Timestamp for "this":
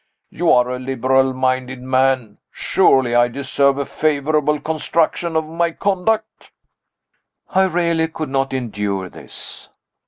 9.09-9.69